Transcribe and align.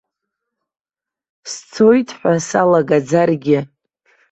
Сцоит 1.51 2.09
ҳәа 2.19 2.33
салагаӡаргьы. 2.47 3.59